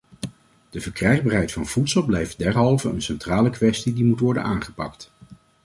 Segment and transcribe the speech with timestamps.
[0.69, 5.11] De verkrijgbaarheid van voedsel blijft derhalve een centrale kwestie die moet worden aangepakt.